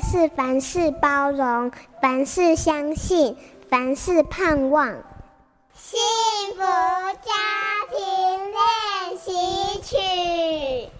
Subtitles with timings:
[0.00, 3.36] 是凡事包容，凡事相信，
[3.68, 4.88] 凡事盼望。
[5.74, 5.98] 幸
[6.54, 7.32] 福家
[7.90, 7.98] 庭
[8.52, 10.90] 练习曲。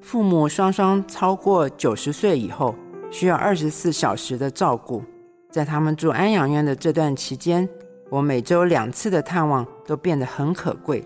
[0.00, 2.74] 父母双双超过九十岁以后，
[3.10, 5.02] 需要二十四小时的照顾。
[5.50, 7.68] 在他们住安养院的这段期间，
[8.10, 11.04] 我每周两次的探望都变得很可贵。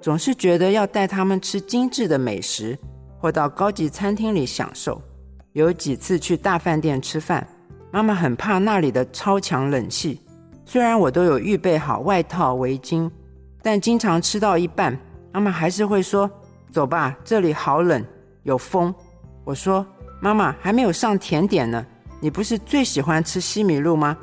[0.00, 2.78] 总是觉得要带他们吃精致的美食，
[3.24, 5.00] 或到高级餐厅里享受。
[5.54, 7.48] 有几次去大饭店吃饭，
[7.90, 10.20] 妈妈很怕那里的超强冷气。
[10.66, 13.10] 虽然我都有预备好外套、围巾，
[13.62, 14.94] 但经常吃到一半，
[15.32, 16.30] 妈妈还是会说
[16.70, 18.04] ：“走吧，这里好冷，
[18.42, 18.94] 有风。”
[19.42, 19.86] 我说
[20.20, 21.82] ：“妈妈还没有上甜点呢，
[22.20, 24.14] 你不是最喜欢吃西米露吗？”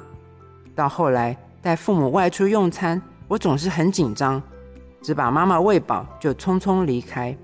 [0.77, 4.39] 到后来带父母外出用餐，我总是很紧张。
[5.02, 7.35] 只把妈妈喂饱，就匆匆离开。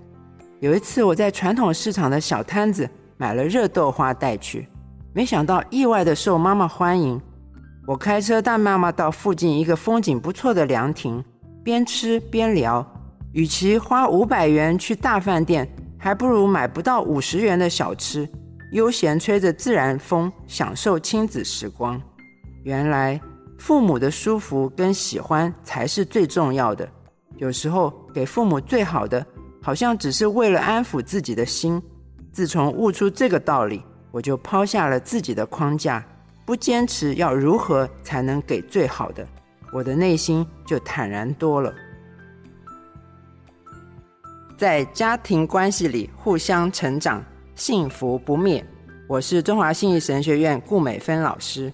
[0.59, 4.67] 有一次，我在传统市场的小摊子买了热豆花带去，
[5.13, 7.21] 没想到意外的受妈妈欢迎。
[7.85, 11.23] 我开车带妈妈到附近一个风景不错的凉亭，
[11.63, 12.85] 边吃边聊。
[13.33, 18.27] 与其花五百元去大饭店，还不如买不到五十元的小吃，
[18.71, 22.01] 悠闲吹着自然风，享受亲子时光。
[22.63, 23.21] 原来，
[23.59, 26.89] 父母的舒服跟喜欢才是最重要的。
[27.35, 29.23] 有时候给父母最好的，
[29.67, 31.83] 好像只是为了安抚自己的心。
[32.31, 36.01] 自从悟出这个道理，我就抛下了自己的框架，
[36.45, 39.27] 不坚持要如何才能给最好的，
[39.73, 41.73] 我的内心就坦然多了。
[44.55, 47.21] 在家庭关系里互相成长，
[47.53, 48.65] 幸福不灭。
[49.05, 51.73] 我是中华信义神学院顾美芬老师。